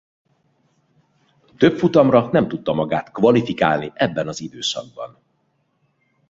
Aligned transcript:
Több 1.57 1.77
futamra 1.77 2.29
nem 2.31 2.47
tudta 2.47 2.73
magát 2.73 3.11
kvalifikálni 3.11 3.91
ebben 3.93 4.27
az 4.27 4.39
időszakban. 4.41 5.17